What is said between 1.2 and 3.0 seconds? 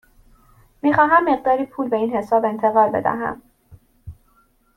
مقداری پول به این حساب انتقال